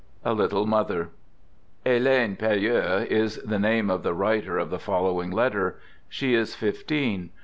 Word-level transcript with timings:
A 0.25 0.33
LITTLE 0.33 0.65
MOTHER 0.65 1.09
Helene 1.85 2.35
Payeur 2.35 3.03
is 3.05 3.35
the 3.43 3.59
name 3.59 3.91
of 3.91 4.01
the 4.01 4.15
writer 4.15 4.57
of 4.57 4.71
the 4.71 4.79
following 4.79 5.29
letter. 5.29 5.79
She 6.09 6.33
is 6.33 6.55
fifteen. 6.55 7.29